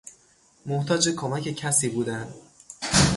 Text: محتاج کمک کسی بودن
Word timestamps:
محتاج 0.65 1.09
کمک 1.17 1.43
کسی 1.49 1.89
بودن 1.89 2.33